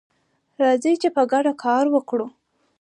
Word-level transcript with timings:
راځئ 0.61 0.93
چې 1.01 1.09
په 1.15 1.21
ګډه 1.31 1.53
کار 1.63 1.85
وکړو. 1.91 2.27